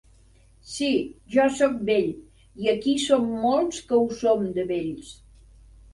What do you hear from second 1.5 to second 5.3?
soc vell, i aquí som molts que ho som de vells...